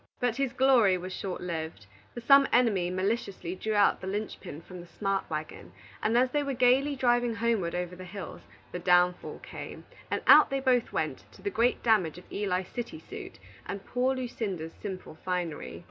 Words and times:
But 0.19 0.37
his 0.37 0.51
glory 0.51 0.97
was 0.97 1.13
short 1.13 1.41
lived; 1.41 1.85
for 2.15 2.21
some 2.21 2.47
enemy 2.51 2.89
maliciously 2.89 3.53
drew 3.53 3.75
out 3.75 4.01
the 4.01 4.07
linchpin 4.07 4.61
from 4.61 4.81
the 4.81 4.87
smart 4.87 5.29
wagon, 5.29 5.73
and 6.01 6.17
as 6.17 6.31
they 6.31 6.41
were 6.41 6.55
gayly 6.55 6.95
driving 6.95 7.35
homeward 7.35 7.75
over 7.75 7.95
the 7.95 8.03
hills, 8.03 8.41
the 8.71 8.79
downfall 8.79 9.41
came, 9.43 9.85
and 10.09 10.23
out 10.25 10.49
they 10.49 10.59
both 10.59 10.91
went, 10.91 11.25
to 11.33 11.43
the 11.43 11.51
great 11.51 11.83
damage 11.83 12.17
of 12.17 12.25
Eli's 12.31 12.69
city 12.69 12.97
suit, 12.97 13.37
and 13.67 13.85
poor 13.85 14.15
Lucinda's 14.15 14.73
simple 14.81 15.19
finery. 15.23 15.79